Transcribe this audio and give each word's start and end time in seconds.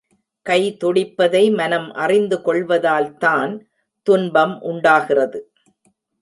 கை 0.45 0.77
துடிப்பதை 0.83 1.55
மனம் 1.55 1.93
அறிந்து 1.93 2.37
கொள்வதால்தான் 2.37 3.53
துன்பம் 4.07 4.61
உண்டாகிறது. 4.61 5.51